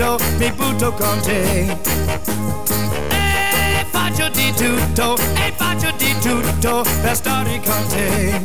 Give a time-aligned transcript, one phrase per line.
[0.00, 1.76] butto, mi butto con te.
[3.10, 8.40] E faccio di tutto, e faccio di tutto per stare con te.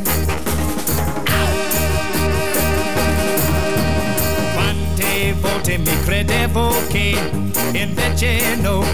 [4.54, 7.18] Quante volte mi credevo che
[7.72, 8.84] invece no,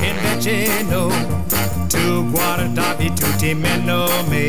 [0.00, 1.10] invece no,
[1.88, 4.46] tu guardavi tutti meno me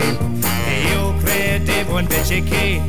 [0.67, 2.81] e io credevo invece che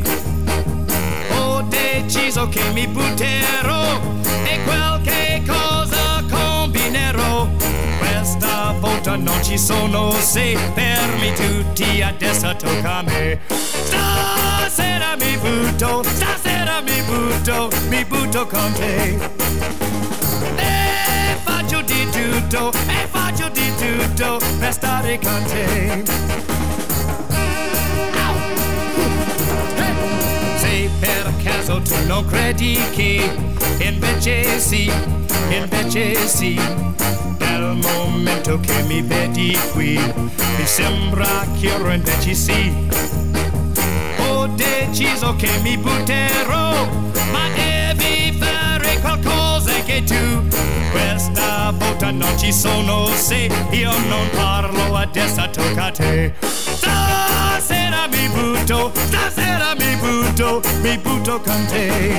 [2.27, 4.01] deciso che mi butterò
[4.45, 7.47] e qualche cosa combinerò.
[7.98, 13.39] Questa volta non ci sono se fermi tutti, adesso tocca a me.
[13.48, 19.19] Stasera mi butto, stasera mi butto, mi butto con te.
[20.56, 26.55] E faccio di tutto, e faccio di tutto per stare con te.
[31.67, 33.28] Caso tu credi che
[33.78, 34.91] invece sì,
[35.50, 36.55] invece sì,
[37.39, 42.72] dal momento che mi vedi qui, mi sembra chiaro invece sì.
[44.28, 46.87] Ho deciso che mi butterò,
[47.33, 50.47] ma devi fare qualcosa che tu.
[50.92, 56.66] Questa volta non ci sono se io non parlo, adesso tocca a te.
[58.09, 62.17] Mi butto, stasera mi butto, mi butto con te.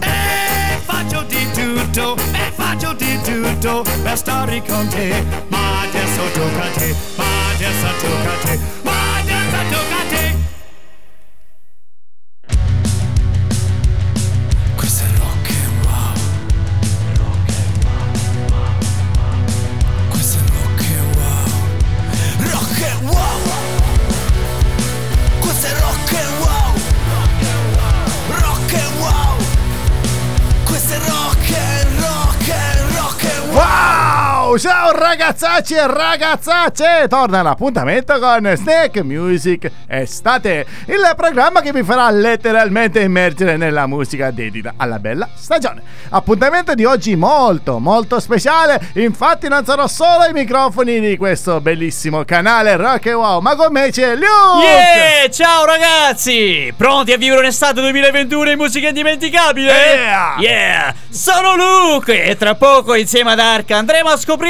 [0.00, 5.24] E faccio di tutto, e faccio di tutto per stare con te.
[5.48, 8.58] Ma adesso tocca a te, ma adesso tocca a te,
[34.58, 37.06] Ciao ragazzacci e ragazzacce!
[37.08, 44.32] Torna l'appuntamento con Snake Music Estate, il programma che vi farà letteralmente immergere nella musica
[44.32, 45.80] dedita alla bella stagione.
[46.08, 52.24] Appuntamento di oggi molto molto speciale, infatti non sarò solo ai microfoni di questo bellissimo
[52.24, 54.66] canale Rock e Wow, ma con me c'è Luke!
[54.66, 55.30] Yeah!
[55.30, 56.74] Ciao ragazzi!
[56.76, 59.70] Pronti a vivere un'estate 2021 in musica indimenticabile?
[59.70, 60.34] Yeah!
[60.40, 60.94] Yeah!
[61.08, 64.46] Sono Luke e tra poco insieme ad Arca andremo a scoprire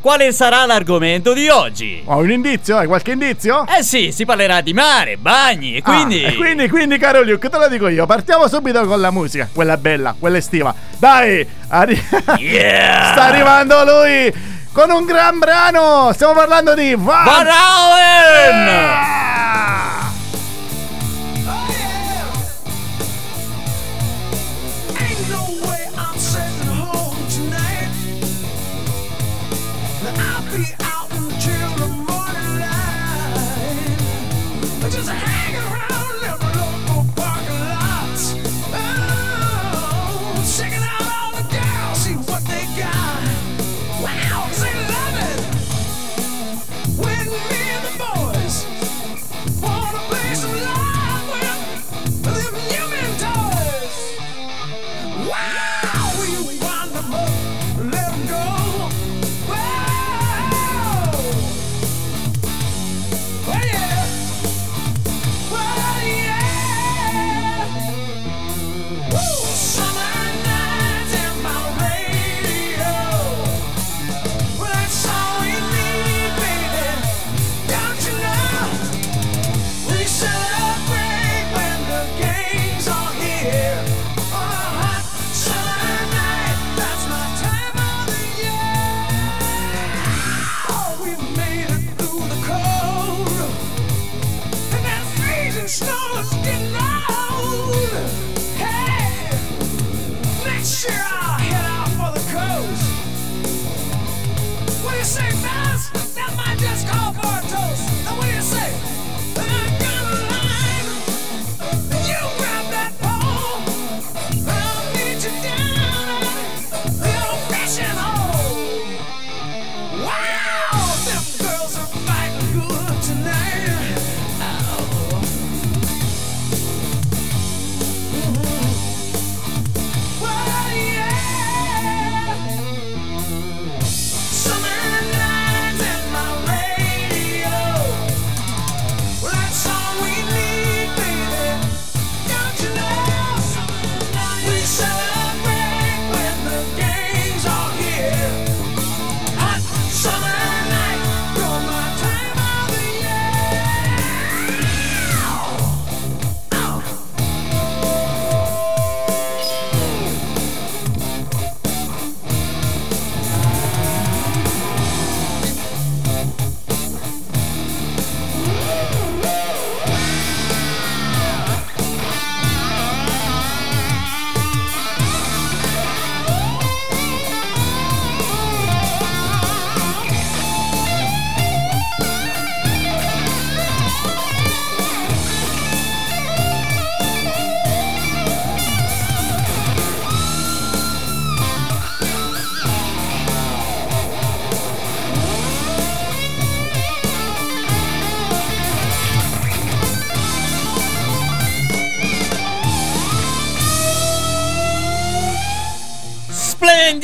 [0.00, 2.02] quale sarà l'argomento di oggi.
[2.04, 2.76] Ho un indizio?
[2.76, 3.66] Hai qualche indizio?
[3.66, 6.24] Eh sì, si parlerà di mare, bagni e quindi...
[6.24, 8.06] Ah, e quindi, quindi, caro Luke, te lo dico io.
[8.06, 10.74] Partiamo subito con la musica, quella bella, quella estiva.
[10.98, 12.02] Dai, arri-
[12.38, 13.12] Yeah!
[13.12, 14.32] sta arrivando lui
[14.72, 16.10] con un gran brano.
[16.12, 18.68] Stiamo parlando di Van, Van Halen!
[18.68, 19.15] Ah!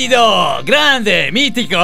[0.02, 1.76] Splendido, grande, mitico,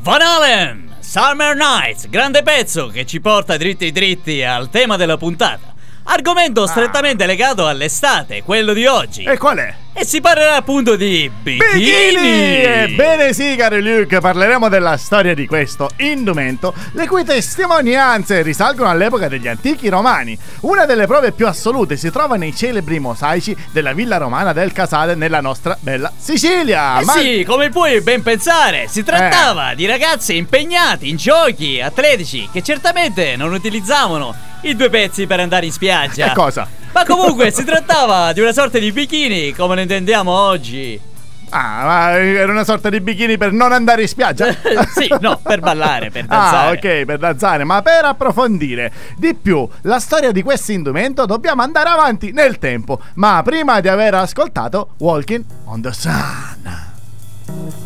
[0.00, 5.75] Van Halen, Summer Nights, grande pezzo che ci porta dritti dritti al tema della puntata.
[6.08, 9.24] Argomento strettamente legato all'estate, quello di oggi.
[9.24, 9.74] E qual è?
[9.92, 12.62] E si parlerà appunto di bikini.
[12.62, 19.26] Ebbene sì, caro Luke, parleremo della storia di questo indumento, le cui testimonianze risalgono all'epoca
[19.26, 20.38] degli antichi romani.
[20.60, 25.14] Una delle prove più assolute si trova nei celebri mosaici della villa romana del Casale
[25.16, 27.00] nella nostra bella Sicilia.
[27.00, 32.62] Eh sì, come puoi ben pensare, si trattava di ragazzi impegnati in giochi atletici che
[32.62, 36.28] certamente non utilizzavano i due pezzi per andare in spiaggia.
[36.28, 36.68] Che cosa?
[36.92, 40.98] Ma comunque si trattava di una sorta di bikini come lo intendiamo oggi.
[41.50, 44.52] Ah, ma era una sorta di bikini per non andare in spiaggia?
[44.94, 46.66] sì, no, per ballare, per danzare.
[46.66, 51.62] Ah, ok, per danzare, ma per approfondire di più la storia di questo indumento dobbiamo
[51.62, 57.85] andare avanti nel tempo, ma prima di aver ascoltato Walking on the Sun.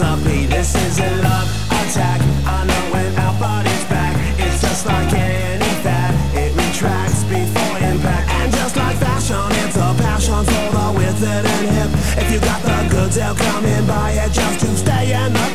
[0.00, 0.46] Recipe.
[0.46, 2.20] This is a love attack.
[2.46, 4.14] I know when our body's back.
[4.38, 6.14] It's just like any fat.
[6.34, 8.28] It retracts before impact.
[8.30, 11.90] And just like fashion, it's a passion for the withered and hip.
[12.18, 15.53] If you got the goods, they'll come and buy it just to stay in the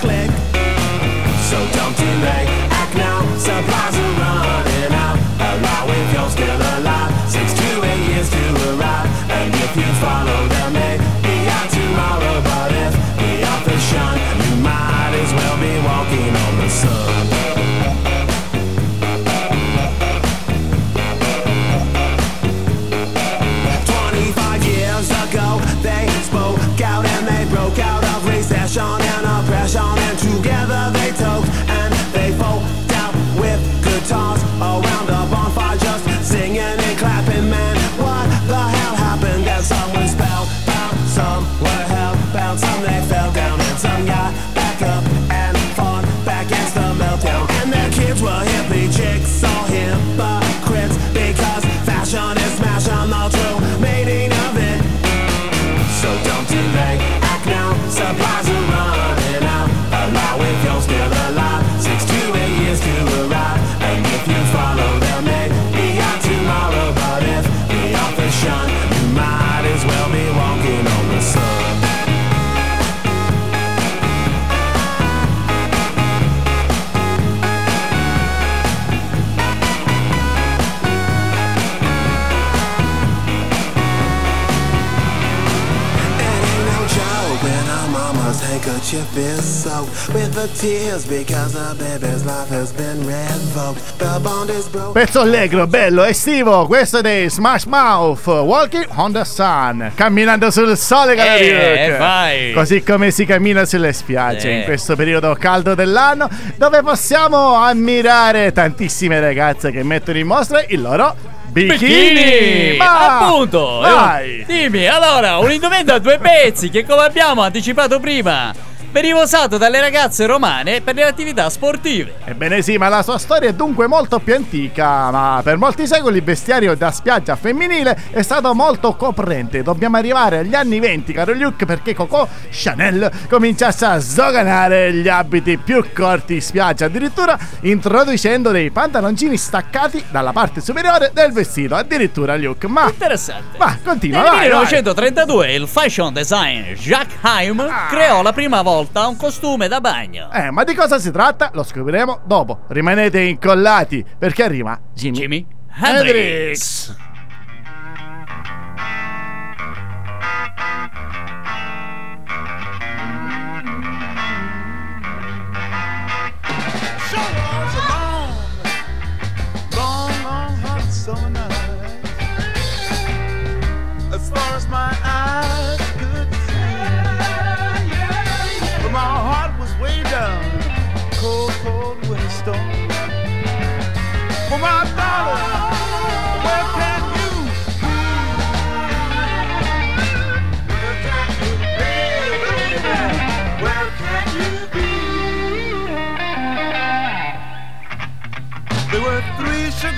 [94.94, 100.78] Pezzo allegro, bello, estivo, questo è dei Smash Mouth, Walking on the Sun, camminando sul
[100.78, 102.54] sole, caro Eh, vai.
[102.54, 104.58] Così come si cammina sulle spiagge Eh.
[104.60, 110.81] in questo periodo caldo dell'anno, dove possiamo ammirare tantissime ragazze che mettono in mostra il
[110.81, 111.16] loro
[111.48, 111.78] bikini.
[112.14, 112.78] Bikini!
[112.78, 113.80] Ma- Appunto!
[113.81, 114.46] Vai!
[114.48, 118.54] Dimmi, allora, un indumento a due pezzi che come abbiamo anticipato prima
[118.92, 122.16] veniva usato dalle ragazze romane per le attività sportive.
[122.26, 126.18] Ebbene sì, ma la sua storia è dunque molto più antica, ma per molti secoli
[126.18, 129.62] il vestiario da spiaggia femminile è stato molto coprente.
[129.62, 135.58] Dobbiamo arrivare agli anni 20, caro Luke, perché Coco Chanel cominciasse a sdoganare gli abiti
[135.58, 142.36] più corti in spiaggia, addirittura introducendo dei pantaloncini staccati dalla parte superiore del vestito, addirittura
[142.36, 142.68] Luke.
[142.68, 143.58] Ma, Interessante.
[143.58, 144.48] ma continua, Nel vai, vai.
[144.50, 147.88] 1932 il fashion designer Jacques Haim Ah.
[147.90, 150.31] creò la prima volta un costume da bagno.
[150.31, 151.52] Eh, ma di cosa si tratta?
[151.54, 152.62] Lo scopriremo dopo.
[152.68, 155.45] Rimanete incollati perché arriva Jimi, Jimi
[155.81, 156.88] Hendrix.
[156.90, 156.95] Hendrix.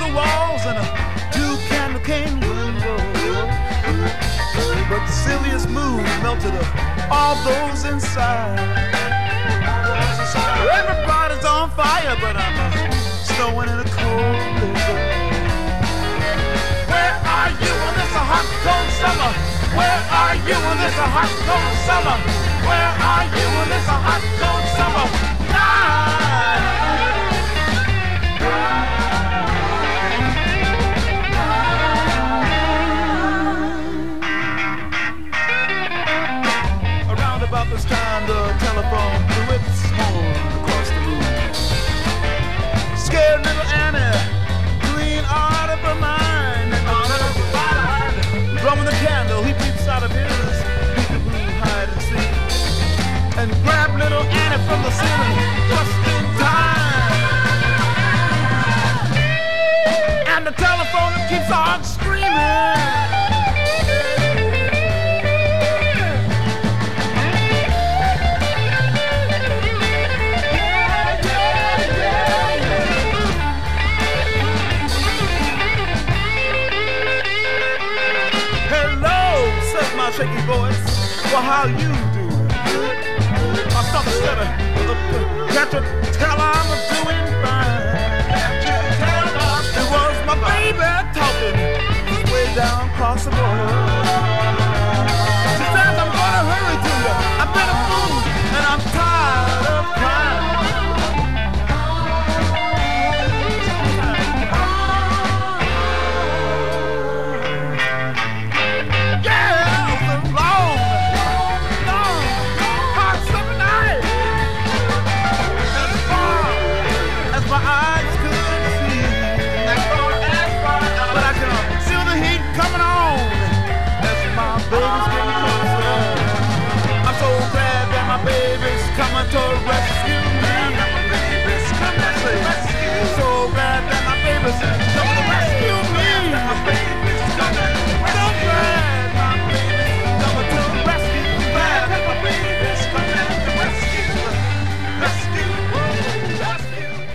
[0.02, 0.86] The walls and a
[1.30, 2.98] two candle cane window.
[4.90, 6.68] But the silliest mood melted up
[7.12, 8.58] all those inside.
[10.80, 12.92] Everybody's on fire, but I'm uh,
[13.30, 15.06] snowing in a cold blizzard.
[16.92, 19.32] Where are you in this hot, cold summer?
[19.78, 22.18] Where are you in this hot, cold summer?
[22.68, 25.31] Where are you in this hot, cold summer?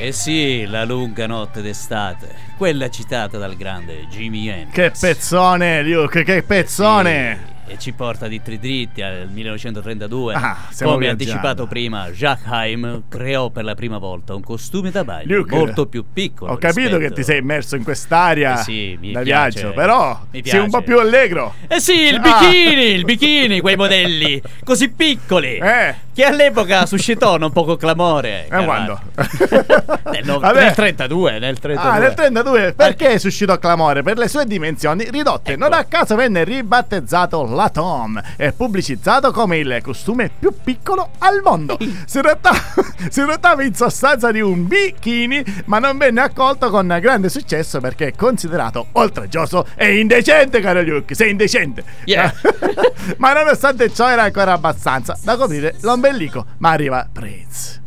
[0.07, 4.73] Eh sì, la lunga notte d'estate, quella citata dal grande Jimmy Hendrix.
[4.73, 7.39] Che pezzone, Luke, che pezzone!
[7.45, 10.35] Sì, E ci porta dritti dritti al 1932.
[10.35, 15.35] Ah, Come anticipato prima, Jacques Haim creò per la prima volta un costume da bagno
[15.37, 16.53] Luke, molto più piccolo.
[16.53, 19.59] Ho capito rispetto- che ti sei immerso in quest'aria Eh sì, da piace.
[19.61, 21.55] viaggio, però Mi sei un po' più allegro.
[21.67, 22.21] Eh sì, il Ah.
[22.21, 25.57] bikini, il bikini, quei modelli così piccoli.
[25.57, 26.05] Eh.
[26.17, 28.47] Che all'epoca suscitò non poco clamore.
[28.49, 29.01] caro quando?
[30.13, 31.91] Nel, no- nel 32, nel 32.
[31.93, 34.03] Ah, nel 32 perché suscitò clamore?
[34.03, 35.53] Per le sue dimensioni ridotte.
[35.53, 35.61] Ecco.
[35.61, 41.41] Non a caso venne ribattezzato la Tom e pubblicizzato come il costume più piccolo al
[41.43, 41.77] mondo.
[42.07, 42.59] Si trattava,
[43.11, 48.09] si trattava in sostanza di un bikini, ma non venne accolto con grande successo perché
[48.09, 51.15] è considerato oltraggioso e indecente, caro Luke.
[51.15, 51.83] Sei indecente.
[52.05, 52.33] Yeah.
[53.19, 56.45] ma nonostante ciò era ancora abbastanza da coprire l'ombelico.
[56.59, 57.85] Ma arriva Prince.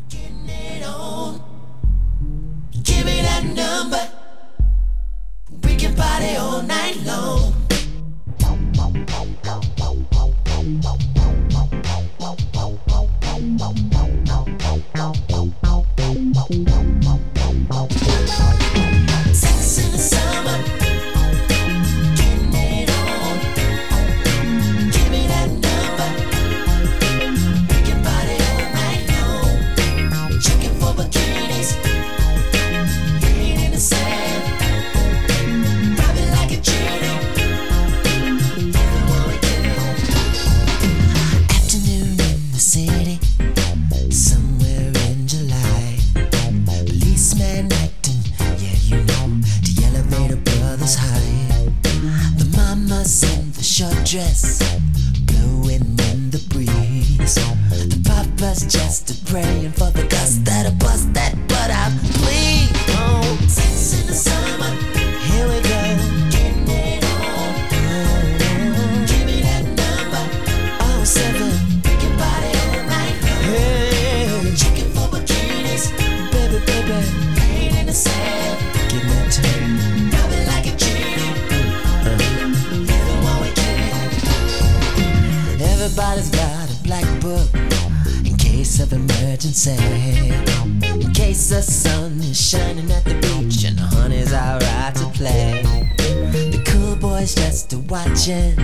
[90.83, 95.61] In case the sun is shining at the beach and the honey's alright to play.
[95.97, 98.57] The cool boys just watching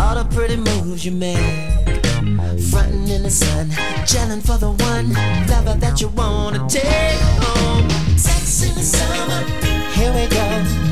[0.00, 1.38] all the pretty moves you make.
[2.70, 3.70] Frontin' in the sun,
[4.40, 5.12] for the one
[5.48, 7.88] lover that you wanna take home.
[8.16, 9.42] Sex in the summer,
[9.92, 10.46] here we go.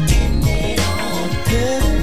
[0.07, 1.29] Getting it on.
[1.49, 2.00] Good.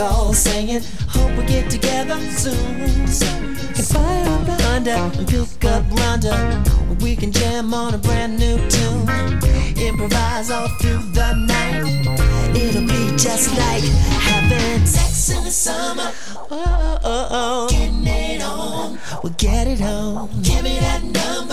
[0.00, 2.56] Cole singing, Hope we get together soon.
[2.56, 7.02] And fire up behind her and pick up Rhonda.
[7.02, 9.06] We can jam on a brand new tune.
[9.76, 11.84] Improvise all through the night.
[12.56, 13.84] It'll be just like
[14.24, 16.10] having sex in the summer.
[16.34, 17.68] Oh, oh, oh, oh.
[17.68, 18.98] Getting it on.
[19.22, 20.30] We'll get it on.
[20.40, 21.49] Give me that number.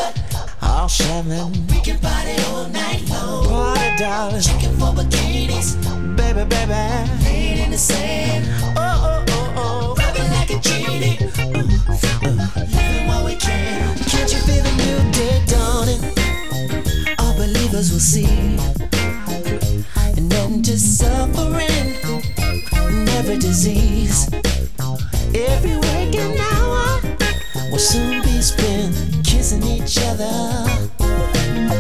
[0.77, 1.51] All seven.
[1.69, 3.47] We can party all night long.
[3.47, 4.41] Party, darling.
[4.41, 5.73] Checking for bikinis.
[6.15, 7.23] Baby, baby.
[7.23, 8.45] Laying in the sand.
[8.77, 9.95] Oh, oh, oh, oh.
[9.97, 11.17] Rubbing like a genie.
[11.17, 12.49] Uh, uh.
[12.75, 13.97] Living while we can.
[14.05, 16.01] Can't you feel the new day dawning?
[17.17, 18.27] All believers will see.
[20.15, 21.97] An end to suffering
[22.85, 24.29] and every disease.
[25.33, 27.01] Every waking hour
[27.71, 28.26] will soon be spent kissing
[29.87, 30.67] each other.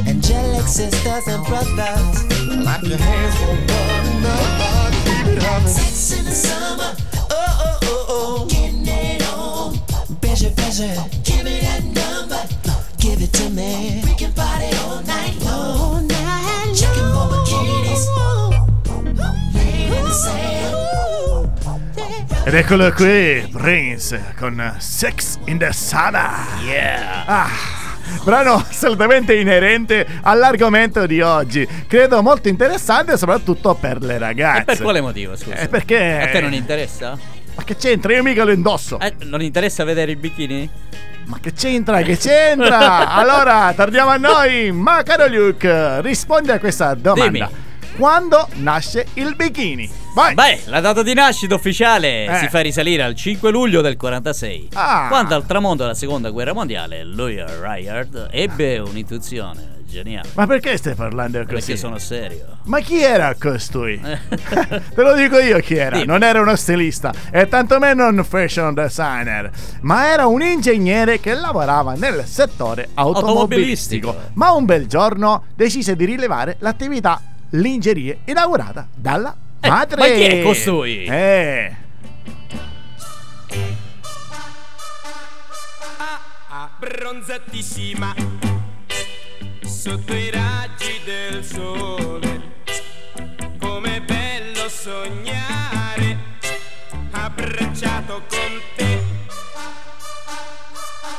[0.07, 2.23] Angelic sisters and brothers,
[2.63, 4.95] clap your hands for one another.
[5.03, 5.67] Keep it humming.
[5.67, 6.95] Sex in the summer,
[7.29, 9.77] oh oh oh oh, getting it on.
[10.21, 10.87] Busy, busy,
[11.23, 12.41] give me that number,
[12.97, 14.01] give it to me.
[14.05, 18.07] We can party all night long, all night Checking for bikinis,
[19.53, 20.75] laying in the sand.
[22.45, 26.29] Ed eccolo qui, Prince con Sex in the Summer.
[26.63, 27.25] Yeah.
[27.27, 27.86] Ah,
[28.23, 31.67] brano assolutamente inerente all'argomento di oggi.
[31.87, 34.61] Credo molto interessante, soprattutto per le ragazze.
[34.61, 35.55] E per quale motivo, scusa?
[35.57, 37.17] Eh, perché- A te non interessa?
[37.55, 38.13] Ma che c'entra?
[38.13, 38.99] Io mica lo indosso.
[38.99, 40.69] Eh, non interessa vedere i bikini?
[41.25, 42.01] Ma che c'entra?
[42.01, 43.09] Che c'entra?
[43.15, 44.71] allora, torniamo a noi.
[44.71, 47.45] Ma caro Luke, rispondi a questa domanda.
[47.47, 47.65] Dimmi.
[47.97, 49.89] Quando nasce il bikini?
[50.17, 50.33] Vai.
[50.33, 52.35] Beh, la data di nascita ufficiale Eh.
[52.37, 55.09] si fa risalire al 5 luglio del 46, Ah.
[55.09, 60.29] quando al tramonto della seconda guerra mondiale Louis Ryard ebbe un'intuizione geniale.
[60.33, 61.53] Ma perché stai parlando così?
[61.53, 62.57] Perché sono serio.
[62.63, 63.99] Ma chi era costui?
[64.01, 65.97] Te lo dico io chi era.
[65.97, 66.07] Dimmi.
[66.07, 69.51] Non era uno stilista e tantomeno un fashion designer,
[69.81, 74.07] ma era un ingegnere che lavorava nel settore automobilistico.
[74.09, 74.31] Automobilistico.
[74.33, 79.97] Ma un bel giorno decise di rilevare l'attività lingerie inaugurata dalla Eh, madre.
[79.97, 81.05] ma chi è costui?
[81.05, 81.75] Eh.
[86.49, 88.13] abbronzatissima
[89.63, 92.61] sotto i raggi del sole.
[93.59, 96.17] Com'è bello sognare
[97.11, 99.03] abbracciato con te.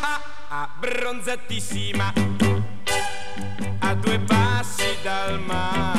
[0.01, 0.21] Ah,
[0.63, 2.13] abbronzatissima
[3.81, 5.98] a due passi dal mare.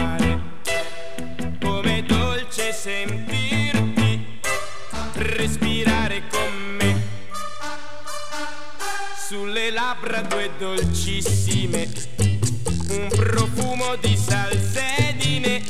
[2.80, 4.40] Sentirti
[5.16, 7.08] respirare con me.
[9.28, 11.90] Sulle labbra due dolcissime,
[12.92, 15.62] un profumo di salsedine,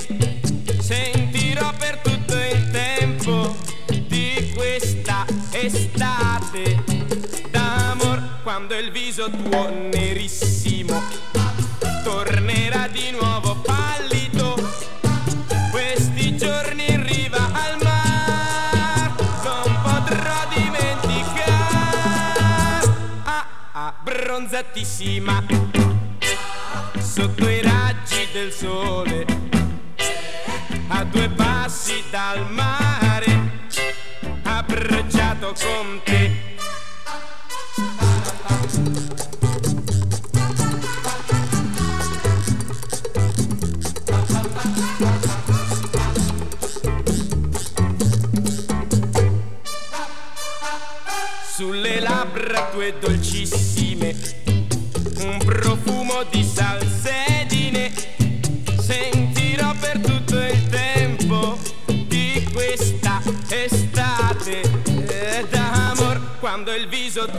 [0.80, 3.56] sentirò per tutto il tempo
[3.88, 6.84] di questa estate
[7.50, 11.02] d'amor quando il viso tuo nerissimo
[12.04, 13.49] tornerà di nuovo
[24.40, 25.44] abbronzatissima
[26.98, 29.26] sotto i raggi del sole.
[30.88, 33.68] A due passi dal mare.
[34.44, 36.39] Abbracciato con te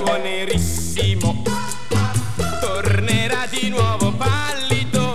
[0.02, 1.42] tuo nerissimo
[2.58, 5.14] tornerà di nuovo pallido.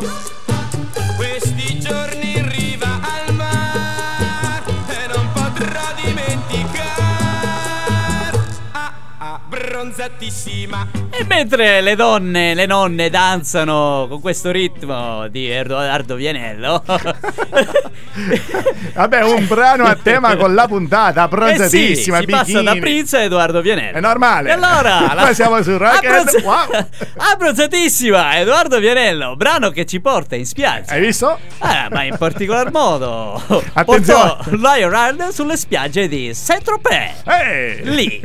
[1.15, 6.77] Questi giorni in riva al mare e non potrò dimenticare.
[8.73, 10.87] Ah, ah, bronzatissima.
[11.09, 16.83] E mentre le donne, le nonne danzano con questo ritmo di Edoardo Vianello,
[18.95, 22.79] Vabbè, un brano a tema con la puntata, eh sì, abbronzatissima, si passa da bikini.
[22.79, 23.97] Prince a Edoardo Vianello.
[23.97, 24.49] È normale.
[24.49, 26.87] E allora, Poi siamo su Rock Abbronza- wow.
[27.33, 30.93] Abbronzatissima, Edoardo Vianello, brano che ci porta in spiaggia.
[30.93, 31.37] Hai visto?
[31.59, 33.33] Ah, ma in particolar modo
[33.73, 34.37] Attenzione.
[34.37, 37.23] portò Lion Rand sulle spiagge di Saint-Tropez.
[37.25, 37.79] Ehi!
[37.83, 38.21] Lì.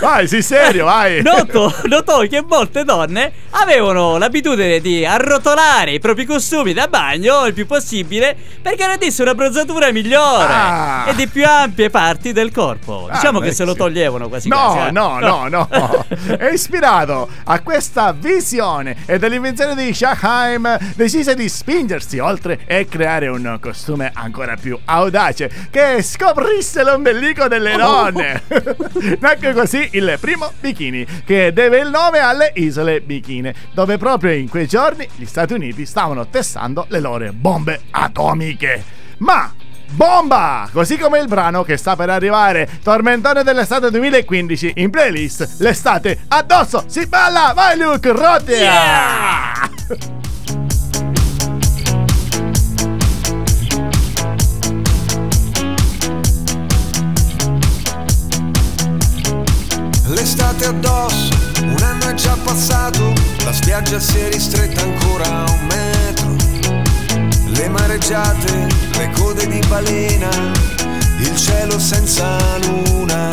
[0.00, 1.22] Vai, sei serio, vai.
[1.22, 7.54] Noto, notò che molte donne avevano l'abitudine di arrotolare i propri costumi da bagno il
[7.54, 8.74] più possibile per
[9.14, 11.04] garantirsi una bronzatura migliore Ah.
[11.08, 13.06] e di più ampie parti del corpo.
[13.08, 14.76] Ah, Diciamo beh, che se lo toglievano quasi quasi.
[14.78, 14.90] No, eh.
[14.90, 16.06] no, no, no.
[16.36, 23.28] È ispirato a questa visione e dall'invenzione di Shaheim decise di spingersi oltre e creare
[23.28, 28.42] un costume ancora più audace che scoprisse l'ombelico delle donne.
[29.20, 34.48] Nacque così il primo bikini che deve il nome alle isole Bikine, dove proprio in
[34.48, 39.02] quei giorni gli Stati Uniti stavano testando le loro bombe atomiche.
[39.24, 39.50] Ma
[39.92, 40.68] Bomba!
[40.70, 46.84] Così come il brano che sta per arrivare, Tormentone dell'estate 2015, in playlist L'estate addosso
[46.88, 47.52] si balla!
[47.54, 49.70] Vai Luke, rotea!
[60.08, 61.32] L'estate addosso,
[61.62, 63.12] un anno è già passato,
[63.44, 65.83] la spiaggia si è ristretta ancora a un metro.
[67.56, 68.66] Le mareggiate,
[68.98, 70.28] le code di balena,
[71.18, 73.28] il cielo senza luna.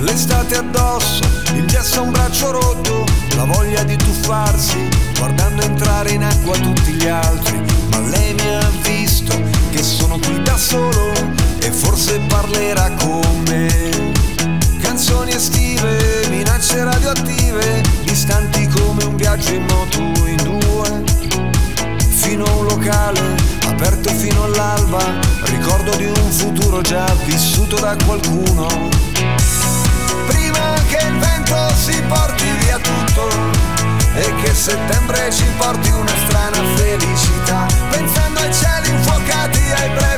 [0.00, 3.04] L'estate addosso, il gesso a un braccio rotto,
[3.36, 7.77] la voglia di tuffarsi, guardando entrare in acqua tutti gli altri.
[26.88, 28.66] Già vissuto da qualcuno.
[30.26, 33.28] Prima che il vento si porti via tutto
[34.14, 40.17] e che settembre ci porti una strana felicità, pensando ai cieli infuocati, ai brevi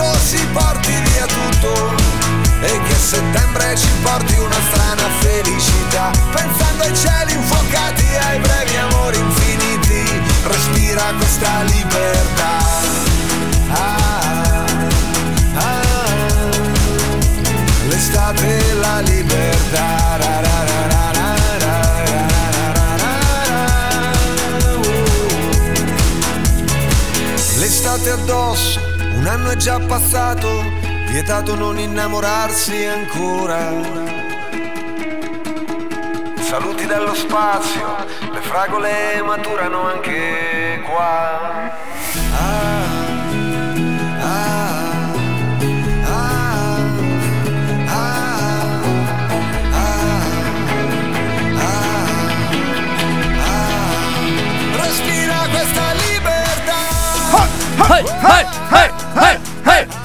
[0.00, 1.94] Vento si porti via tutto
[2.62, 9.18] e che settembre ci porti una strana felicità, pensando ai cieli infuocati, ai brevi amori
[9.18, 12.59] infiniti, respira questa libertà.
[29.20, 30.48] Un anno è già passato,
[31.10, 33.70] vietato non innamorarsi ancora.
[36.40, 37.96] Saluti dallo spazio,
[38.32, 41.70] le fragole maturano anche qua.
[42.32, 42.80] Ah,
[44.20, 45.12] ah,
[46.06, 46.78] ah,
[47.86, 48.70] ah, ah,
[53.36, 53.68] ah.
[54.82, 56.88] Respira questa libertà.
[57.92, 58.99] Hey, hey,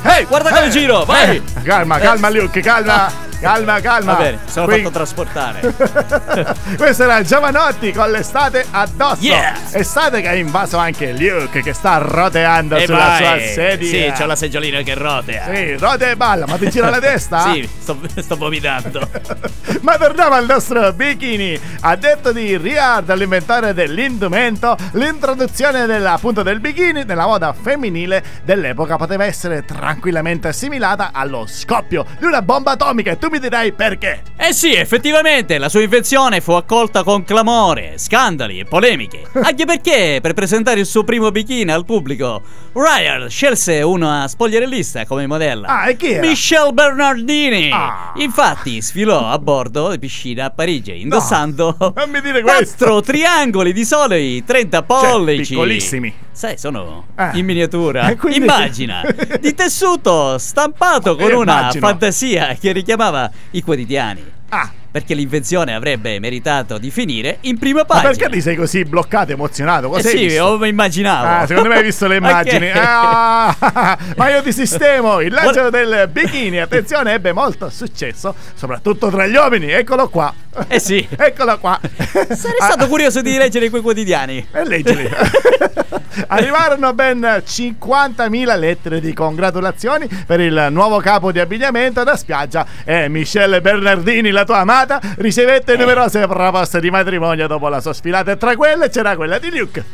[0.05, 1.37] hey, hey, hey, hey, guarda che giro, vai!
[1.37, 3.24] Eh, calma, calma Luke, calma.
[3.39, 4.13] Calma, calma.
[4.13, 5.59] Va bene, sono Qui- fatto trasportare.
[6.77, 9.21] Questo era Giovanotti con l'estate addosso.
[9.21, 9.53] Yeah.
[9.71, 13.17] Estate che ha invaso anche Luke che sta roteando E sulla vai.
[13.17, 14.13] sua sedia.
[14.13, 15.53] Sì, c'ho la seggiolina che rotea.
[15.53, 17.43] Sì, rode e balla, ma ti gira la testa?
[17.55, 19.07] Sì, sto, sto vomitando.
[19.81, 21.59] Ma torniamo al nostro bikini.
[21.81, 28.95] Ha detto di Riard, l'inventore dell'indumento, l'introduzione del, appunto del bikini nella moda femminile dell'epoca
[28.97, 33.11] poteva essere tranquillamente assimilata allo scoppio di una bomba atomica.
[33.11, 34.21] E tu mi dirai perché?
[34.37, 39.23] Eh sì, effettivamente la sua invenzione fu accolta con clamore, scandali e polemiche.
[39.41, 45.25] Anche perché per presentare il suo primo bikini al pubblico, Ryard scelse una spogliarellista come
[45.25, 45.67] modella.
[45.67, 46.27] Ah, e chi era?
[46.27, 47.71] Michelle Bernardini.
[47.71, 48.13] Ah.
[48.17, 52.75] Infatti sfilò a bordo di piscina a Parigi indossando non mi dire questo.
[52.85, 55.53] quattro triangoli di soli 30 pollici.
[55.53, 56.13] piccolissimi.
[56.35, 57.29] Sai, sono Eh.
[57.37, 58.09] in miniatura.
[58.09, 59.01] E quindi- Immagina,
[59.39, 61.87] di tessuto stampato con Io una immagino.
[61.87, 64.21] fantasia che richiamava i quotidiani.
[64.49, 68.11] Ah, Perché l'invenzione avrebbe meritato di finire in prima ma pagina.
[68.11, 69.87] perché ti sei così bloccato, emozionato?
[69.87, 70.43] Eh Cosa hai sì, visto?
[70.45, 71.27] oh, immaginavo.
[71.43, 72.69] Ah, secondo me hai visto le immagini.
[72.69, 72.77] Ok.
[72.81, 75.19] Ah, ma io ti sistemo.
[75.19, 79.69] Il lancio del bikini, attenzione, ebbe molto successo, soprattutto tra gli uomini.
[79.71, 80.33] Eccolo qua.
[80.67, 81.07] Eh sì.
[81.17, 81.79] Eccolo qua.
[82.11, 84.47] Sarei stato curioso di leggere quei quotidiani.
[84.51, 85.09] E leggili.
[86.27, 93.09] Arrivarono ben 50.000 lettere di congratulazioni per il nuovo capo di abbigliamento da spiaggia e
[93.09, 98.37] Michelle Bernardini, la tua amata, ricevette numerose proposte di matrimonio dopo la sua sfilata e
[98.37, 99.83] tra quelle c'era quella di Luke.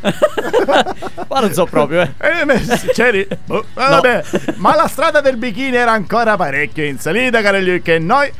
[1.28, 2.12] Ma non so proprio, eh.
[2.18, 3.28] Eh?
[3.44, 4.22] Boh, eh, vabbè.
[4.56, 8.30] Ma la strada del bikini era ancora parecchio in salita, caro Luke, e noi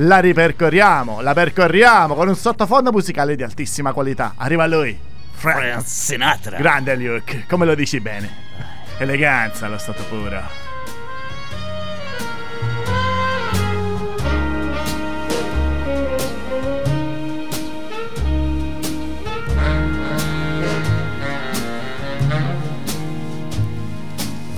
[0.00, 4.34] la ripercorriamo, la percorriamo con un sottofondo musicale di altissima qualità.
[4.36, 4.96] Arriva lui,
[5.32, 5.58] Frank.
[5.58, 6.58] Frank Sinatra.
[6.58, 8.46] Grande Luke, come lo dici bene?
[8.98, 10.66] Eleganza allo stato puro.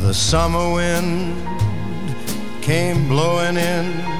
[0.03, 1.37] The summer wind
[2.61, 4.19] came blowing in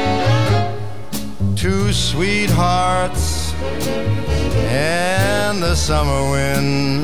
[1.61, 3.53] Two sweethearts
[4.73, 7.03] and the summer wind.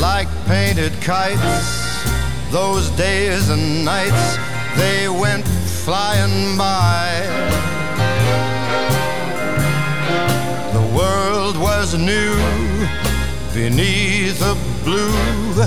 [0.00, 2.08] Like painted kites,
[2.50, 4.38] those days and nights,
[4.78, 5.46] they went
[5.84, 7.20] flying by.
[10.72, 12.34] The world was new
[13.52, 15.64] beneath a blue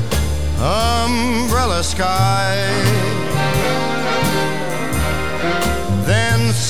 [0.60, 3.27] umbrella sky.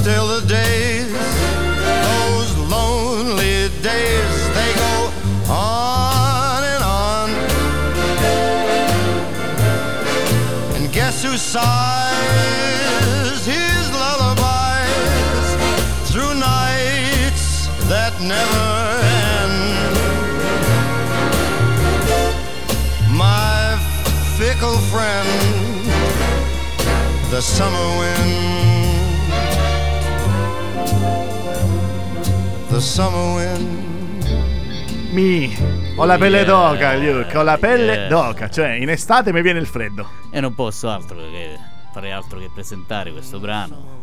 [0.00, 1.12] Still the days,
[2.08, 4.94] those lonely days, they go
[5.52, 7.28] on and on.
[10.76, 11.70] And guess who sighs
[13.44, 15.48] his lullabies
[16.10, 18.68] through nights that never
[19.36, 19.58] end?
[23.18, 23.76] My
[24.38, 25.28] fickle friend,
[27.30, 28.79] the summer wind.
[32.68, 33.88] The summer wind.
[35.12, 35.54] Mi,
[35.96, 36.46] ho la pelle Yeah.
[36.46, 38.08] d'oca, Luke, ho la pelle Yeah.
[38.08, 40.08] d'oca, cioè in estate mi viene il freddo.
[40.30, 41.58] E non posso altro che
[41.92, 43.98] fare altro che presentare questo brano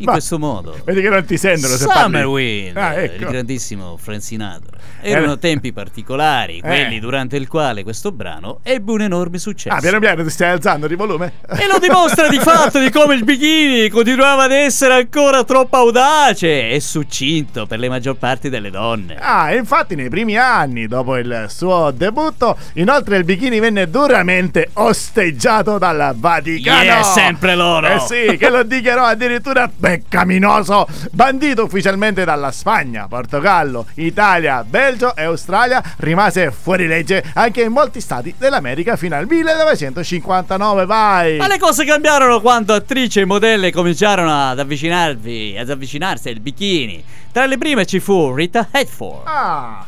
[0.00, 0.78] in Ma- questo modo.
[0.84, 2.26] Vedi che non ti sentono se Summer.
[2.26, 3.30] Wind, Ah, il ecco.
[3.30, 4.78] grandissimo Frank Sinatra.
[5.02, 5.38] Erano Eh.
[5.38, 7.00] tempi particolari, quelli Eh.
[7.00, 9.74] durante il quale questo brano ebbe un enorme successo.
[9.74, 11.32] Ah, piano piano ti stai alzando di volume?
[11.56, 16.70] E lo dimostra di fatto di come il bikini continuava ad essere ancora troppo audace
[16.70, 19.16] e succinto per le maggior parte delle donne.
[19.18, 25.78] Ah, infatti nei primi anni, dopo il suo debutto, inoltre il bikini venne duramente osteggiato
[25.78, 26.82] dal Vaticano.
[26.82, 27.86] Yeah, sempre loro.
[27.88, 35.24] Eh sì, che lo dichiarò addirittura peccaminoso, bandito ufficialmente dalla Spagna, Portogallo, Italia, Belgio e
[35.24, 41.36] Australia, rimase fuori legge anche in molti stati dell'America fino al 1959, vai!
[41.38, 47.02] Ma le cose cambiarono quando attrici e modelle cominciarono ad avvicinarvi, ad avvicinarsi al bikini.
[47.32, 49.22] Tra le prime ci fu Rita Hayworth.
[49.26, 49.84] Ah,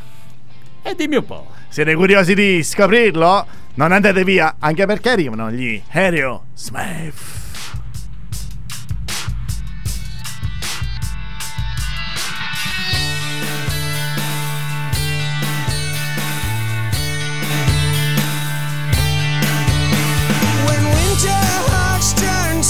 [0.82, 1.46] E dimmi un po'.
[1.68, 3.46] siete curiosi di scoprirlo?
[3.74, 7.41] Non andate via, anche perché arrivano gli Aereo Smith.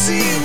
[0.00, 0.39] The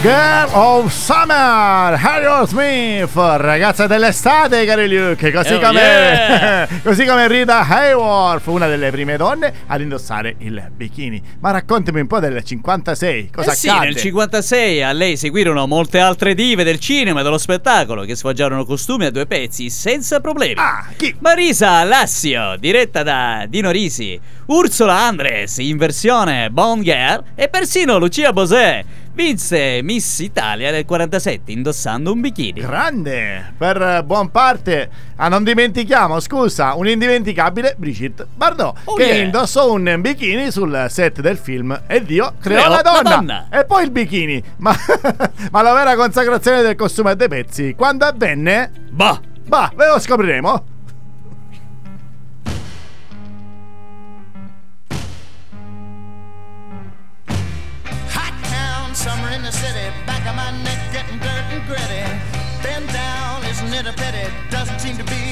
[0.00, 6.68] Girl of Summer, Harry Smith, ragazza dell'estate, cari Luke, così Oh, come, yeah.
[6.84, 11.20] così come Rita Hayworth, una delle prime donne ad indossare il bikini.
[11.40, 13.86] Ma raccontami un po' del 56, cosa eh sì, accade?
[13.86, 18.64] nel 56 a lei seguirono molte altre dive del cinema e dello spettacolo che sfoggiarono
[18.64, 20.54] costumi a due pezzi senza problemi.
[20.58, 21.12] Ah, chi?
[21.18, 28.32] Marisa Lassio, diretta da Dino Risi, Ursula Andres in versione Bond Girl e persino Lucia
[28.32, 28.84] Bosè
[29.18, 32.60] vinse Miss Italia nel 47 indossando un bikini.
[32.60, 34.88] Grande, per buon parte.
[35.16, 39.24] Ah, non dimentichiamo, scusa, un indimenticabile Brigitte Bardot Oh, che yeah.
[39.24, 43.16] indossò un bikini sul set del film E Dio creò Creò la donna.
[43.16, 43.46] donna.
[43.50, 44.40] E poi il bikini.
[44.58, 44.72] Ma,
[45.50, 48.70] ma la vera consacrazione del costume a dei pezzi, quando avvenne?
[48.90, 49.20] Bah!
[49.48, 50.64] Bah, ve lo scopriremo.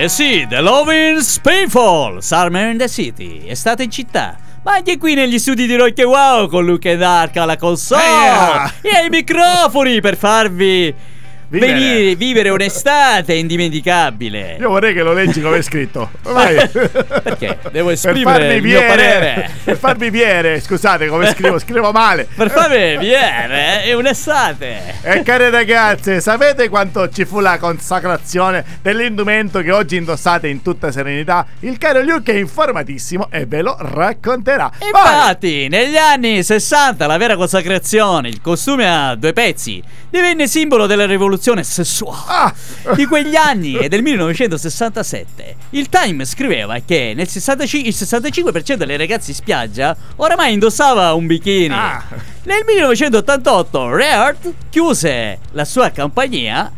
[0.00, 4.36] Eh sì, The Loving Spayfall, Summer in the City, estate in città.
[4.62, 8.72] Ma anche qui negli studi di Rock Wow con Luke e Dark alla console Yeah.
[8.80, 10.94] e ai microfoni per farvi
[11.50, 11.72] Vivere.
[11.72, 14.56] venire, vivere un'estate indimenticabile.
[14.60, 16.10] Io vorrei che lo leggi come è scritto.
[16.24, 16.56] Vai.
[16.68, 17.58] Perché?
[17.72, 19.50] Devo Per esprimere farmi il mio viere, parere.
[19.64, 22.28] per farmi viere, scusate come scrivo, scrivo male.
[22.34, 24.96] Per farmi viene, è un'estate.
[25.00, 30.92] E care ragazze, sapete quanto ci fu la consacrazione dell'indumento che oggi indossate in tutta
[30.92, 31.46] serenità?
[31.60, 34.70] Il caro Luke è informatissimo e ve lo racconterà.
[34.78, 34.88] Vai!
[34.88, 41.06] Infatti, negli anni 60 la vera consacrazione, il costume a due pezzi, divenne simbolo della
[41.06, 42.22] rivoluzione sessuale.
[42.26, 42.54] Ah!
[42.94, 48.96] Di quegli anni e del 1967, il Time scriveva che nel 65, il 65% delle
[48.96, 51.74] ragazze in spiaggia oramai indossava un bikini.
[51.74, 52.02] Ah.
[52.44, 56.72] Nel 1988 Reart chiuse la sua compagnia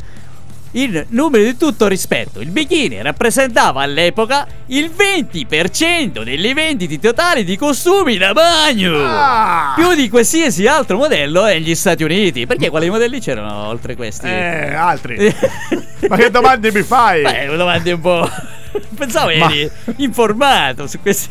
[0.73, 2.41] in numero di tutto rispetto.
[2.41, 8.95] Il bikini rappresentava all'epoca il 20% delle vendite totali di costumi da bagno.
[8.97, 9.73] Ah.
[9.75, 12.47] Più di qualsiasi altro modello negli Stati Uniti.
[12.47, 14.27] Perché quali modelli c'erano oltre questi?
[14.27, 15.17] Eh, altri.
[16.09, 17.23] Ma che domande mi fai?
[17.23, 18.29] Beh, domande un po'.
[18.97, 21.29] Pensavo Ma- eri informato su questi.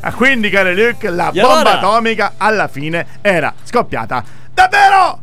[0.00, 1.78] Ah, Quindi, caro Luke, la bomba allora?
[1.78, 4.24] atomica alla fine era scoppiata.
[4.52, 5.20] Davvero?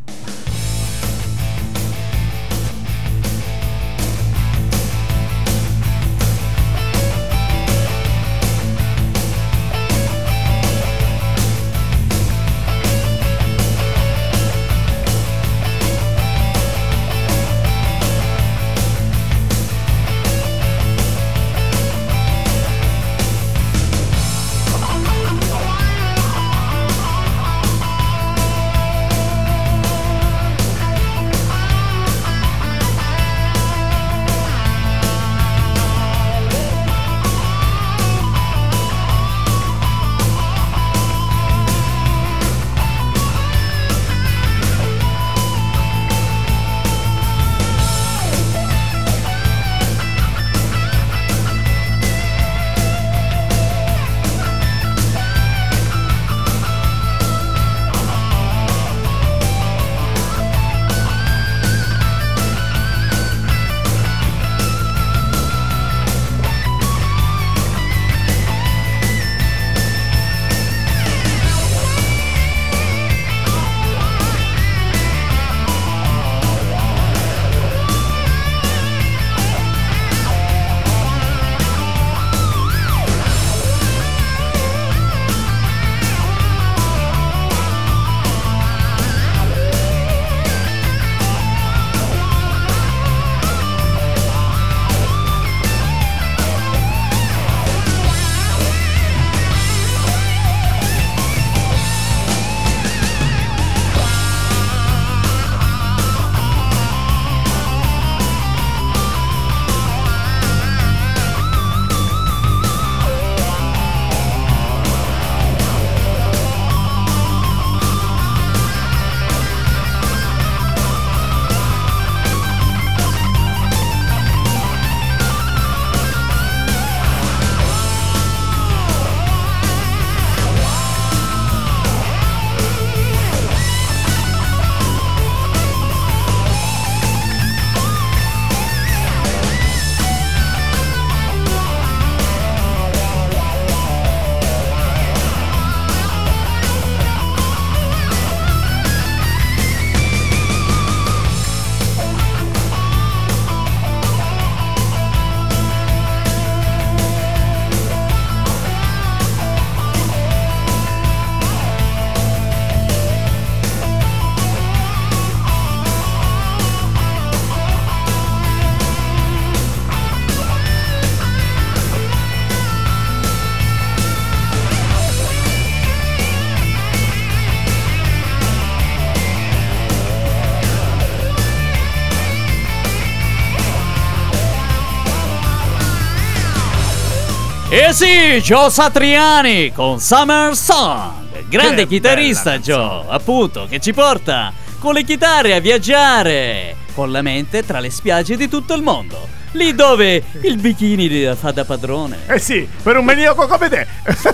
[187.95, 191.47] Sì, Joe Satriani con Summer Song.
[191.47, 197.21] Grande Che chitarrista Joe, appunto, che ci porta con le chitarre a viaggiare con la
[197.21, 199.34] mente tra le spiagge di tutto il mondo.
[199.55, 202.17] Lì dove il bikini fa da padrone.
[202.27, 203.87] Eh sì, per un maniaco come te.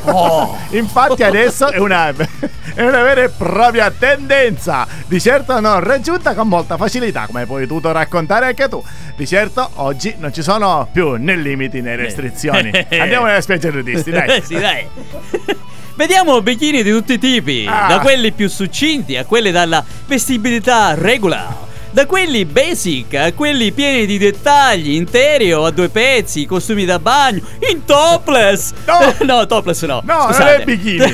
[0.06, 0.58] Oh.
[0.72, 4.88] Infatti adesso è una, è una vera e propria tendenza.
[5.06, 8.84] Di certo non raggiunta con molta facilità, come hai potuto raccontare anche tu.
[9.16, 12.72] Di certo oggi non ci sono più né limiti né restrizioni.
[12.90, 14.38] Andiamo nelle spiagge nudisti, dai.
[14.38, 14.88] Eh sì, dai.
[15.96, 17.86] Vediamo bikini di tutti i tipi, Ah.
[17.88, 21.70] da quelli più succinti a quelli dalla vestibilità regular.
[21.94, 27.00] Da quelli basic a quelli pieni di dettagli, interi o a due pezzi, costumi da
[27.00, 28.72] bagno, in topless.
[28.86, 29.14] No.
[29.26, 30.02] no, topless no.
[30.06, 30.56] No, non scusate.
[30.56, 31.14] è bikini.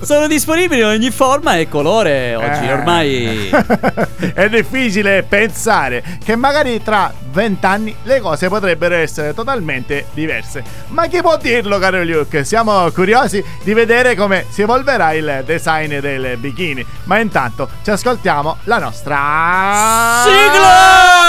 [0.00, 2.72] Sono disponibili in ogni forma e colore oggi, Eh.
[2.72, 3.50] ormai.
[4.34, 10.64] è difficile pensare che magari tra vent'anni le cose potrebbero essere totalmente diverse.
[10.88, 12.44] Ma chi può dirlo, caro Luke?
[12.44, 16.84] Siamo curiosi di vedere come si evolverà il design del bikini.
[17.04, 21.26] Ma intanto ci ascoltiamo la nostra Sigla!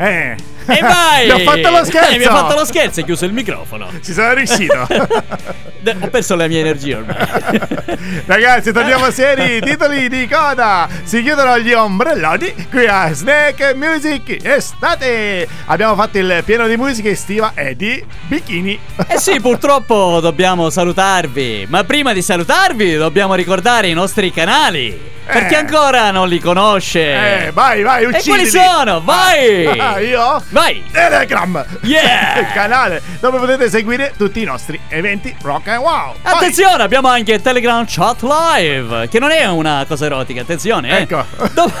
[0.00, 0.34] Eh.
[0.70, 1.24] E vai!
[1.26, 2.10] Ti ho fatto lo scherzo!
[2.14, 3.88] Eh, mi ha fatto lo scherzo e chiuso il microfono.
[4.02, 4.86] Ci sono riuscito.
[6.02, 7.16] Ho perso la mia energia ormai.
[8.26, 9.60] Ragazzi, torniamo seri.
[9.60, 10.86] Titoli di coda.
[11.04, 15.48] Si chiudono gli ombrelloni qui a Snake Music Estate.
[15.66, 18.78] Abbiamo fatto il pieno di musica estiva e di bikini.
[19.08, 21.66] Eh sì, purtroppo dobbiamo salutarvi.
[21.70, 25.08] Ma prima di salutarvi, dobbiamo ricordare i nostri canali.
[25.30, 25.58] Per chi Eh.
[25.58, 27.44] ancora non li conosce.
[27.46, 28.50] Eh, vai, vai, E uccidili.
[28.50, 29.00] quali sono?
[29.00, 29.64] Vai!
[29.78, 30.42] Ah, io?
[30.48, 30.59] Vai!
[30.92, 31.64] Telegram.
[31.82, 32.40] Yeah!
[32.40, 36.14] Il canale dove potete seguire tutti i nostri eventi rock and wow.
[36.20, 36.32] Vai.
[36.34, 40.98] Attenzione, abbiamo anche Telegram Chat Live, che non è una cosa erotica, attenzione.
[40.98, 41.02] Eh.
[41.02, 41.24] Ecco.
[41.54, 41.72] Do-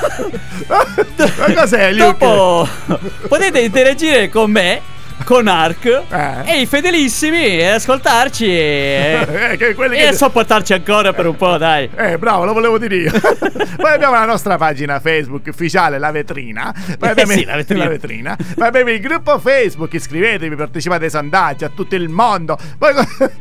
[0.68, 2.18] Ma cos'è, Luke?
[2.26, 2.68] Dopo
[3.28, 4.80] potete interagire con me,
[5.24, 6.34] con Ark Eh.
[6.46, 11.56] e i fedelissimi ascoltarci e, Eh, che quelli e che- sopportarci ancora per un po',
[11.56, 11.88] dai.
[11.96, 13.12] Eh, bravo, lo volevo dire io.
[13.76, 16.72] Poi abbiamo la nostra pagina Facebook ufficiale, La Vetrina.
[16.98, 17.88] Poi Eh abbiamo sì, La Vetrina.
[17.88, 18.36] vetrina.
[18.56, 22.58] Poi abbiamo il gruppo Facebook, iscrivetevi, partecipate ai sondaggi a tutto il mondo.
[22.78, 22.92] Poi,